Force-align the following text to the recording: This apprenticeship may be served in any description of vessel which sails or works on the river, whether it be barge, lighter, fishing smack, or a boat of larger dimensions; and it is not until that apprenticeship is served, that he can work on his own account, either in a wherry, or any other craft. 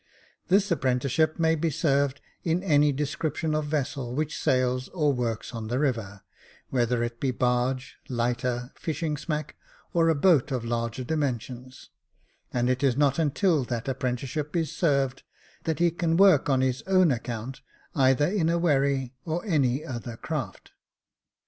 This 0.47 0.71
apprenticeship 0.71 1.37
may 1.37 1.53
be 1.53 1.69
served 1.69 2.21
in 2.43 2.63
any 2.63 2.91
description 2.91 3.53
of 3.53 3.65
vessel 3.67 4.15
which 4.15 4.35
sails 4.35 4.87
or 4.87 5.13
works 5.13 5.53
on 5.53 5.67
the 5.67 5.77
river, 5.77 6.23
whether 6.71 7.03
it 7.03 7.19
be 7.19 7.29
barge, 7.29 7.97
lighter, 8.09 8.71
fishing 8.73 9.15
smack, 9.15 9.55
or 9.93 10.09
a 10.09 10.15
boat 10.15 10.49
of 10.51 10.65
larger 10.65 11.03
dimensions; 11.03 11.91
and 12.51 12.67
it 12.67 12.81
is 12.81 12.97
not 12.97 13.19
until 13.19 13.63
that 13.65 13.87
apprenticeship 13.87 14.55
is 14.55 14.71
served, 14.75 15.21
that 15.65 15.77
he 15.77 15.91
can 15.91 16.17
work 16.17 16.49
on 16.49 16.61
his 16.61 16.81
own 16.87 17.11
account, 17.11 17.61
either 17.93 18.25
in 18.27 18.49
a 18.49 18.57
wherry, 18.57 19.13
or 19.23 19.45
any 19.45 19.85
other 19.85 20.17
craft. 20.17 20.71